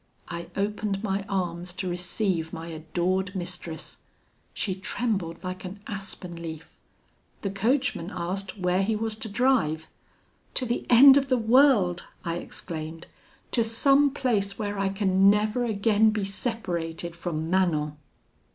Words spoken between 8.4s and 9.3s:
where he was to